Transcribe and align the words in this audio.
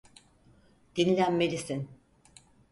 Dinlenmelisin. 0.95 1.89